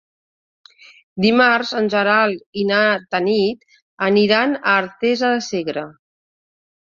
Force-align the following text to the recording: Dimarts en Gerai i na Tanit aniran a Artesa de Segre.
Dimarts 1.25 1.73
en 1.81 1.89
Gerai 1.95 2.33
i 2.61 2.63
na 2.69 2.79
Tanit 3.15 3.67
aniran 4.07 4.57
a 4.61 4.73
Artesa 4.77 5.31
de 5.35 5.45
Segre. 5.49 5.85